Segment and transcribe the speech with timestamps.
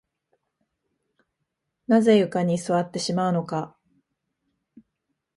[1.85, 3.77] なぜ床に座ってしまうのか